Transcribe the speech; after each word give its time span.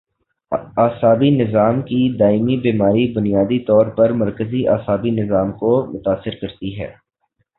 اعصابی 0.77 1.29
نظام 1.31 1.81
کی 1.81 1.99
دائمی 2.19 2.55
بیماری 2.57 3.05
بنیادی 3.13 3.59
طور 3.59 3.85
پر 3.89 4.11
مرکزی 4.13 4.67
اعصابی 4.67 5.11
نظام 5.13 5.51
کو 5.51 5.71
متاثر 5.87 6.35
کرتی 6.41 6.79
ہے 6.79 6.91